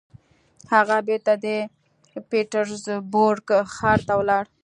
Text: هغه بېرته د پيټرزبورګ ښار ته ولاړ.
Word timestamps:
هغه 0.73 0.97
بېرته 1.07 1.31
د 1.45 1.47
پيټرزبورګ 2.29 3.47
ښار 3.75 3.99
ته 4.07 4.13
ولاړ. 4.19 4.43